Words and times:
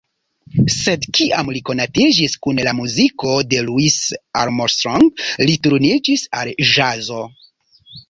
Sed 0.75 1.03
kiam 1.17 1.51
li 1.57 1.61
konatiĝis 1.71 2.37
kun 2.47 2.63
la 2.69 2.75
muziko 2.79 3.37
de 3.53 3.61
Louis 3.69 4.01
Armstrong, 4.43 5.09
li 5.47 5.59
turniĝis 5.69 6.29
al 6.43 6.55
ĵazo. 6.75 7.25